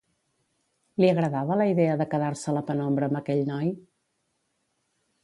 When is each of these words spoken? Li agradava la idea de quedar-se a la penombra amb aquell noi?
Li 1.01 1.09
agradava 1.11 1.57
la 1.59 1.67
idea 1.73 1.99
de 2.01 2.07
quedar-se 2.13 2.49
a 2.53 2.55
la 2.59 2.63
penombra 2.71 3.11
amb 3.11 3.21
aquell 3.21 3.45
noi? 3.51 3.71